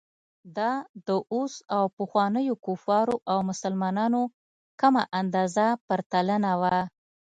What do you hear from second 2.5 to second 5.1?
کفارو او مسلمانانو کمه